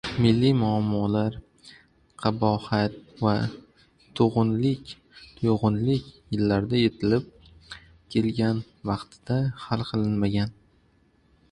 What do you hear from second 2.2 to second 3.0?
qabohat